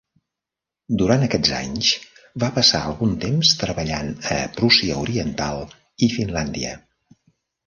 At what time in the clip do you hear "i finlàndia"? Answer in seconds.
6.09-6.75